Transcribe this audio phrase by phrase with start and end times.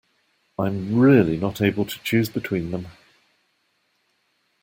[0.57, 2.87] I'm really not able to choose between them.